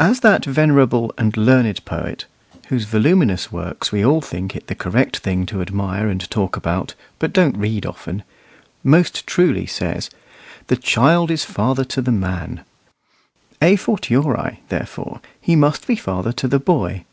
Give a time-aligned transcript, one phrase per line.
[0.00, 2.24] As that venerable and learned poet
[2.66, 6.94] (whose voluminous works we all think it the correct thing to admire and talk about,
[7.20, 8.24] but don't read often)
[8.82, 10.10] most truly says,
[10.66, 12.62] "The child is father to the man;"
[13.62, 17.04] a fortiori, therefore, he must be father to the boy.